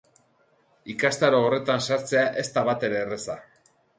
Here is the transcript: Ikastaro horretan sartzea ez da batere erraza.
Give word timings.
Ikastaro 0.93 1.41
horretan 1.49 1.85
sartzea 1.87 2.25
ez 2.45 2.47
da 2.57 2.65
batere 2.73 3.01
erraza. 3.05 3.39